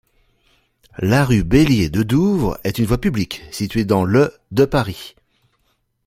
[0.97, 5.13] La rue Bellier-Dedouvre est une voie publique située dans le de Paris.